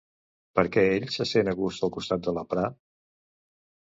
Per 0.59 0.63
què 0.75 0.85
ell 0.93 1.05
se 1.17 1.27
sent 1.33 1.51
a 1.53 1.55
gust 1.61 1.87
al 1.89 1.93
costat 1.99 2.25
de 2.29 2.35
la 2.39 2.47
Prah? 2.55 2.67